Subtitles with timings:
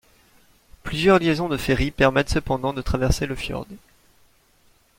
[0.81, 3.67] Plusieurs liaisons de ferry permettent cependant de traverser le fjord.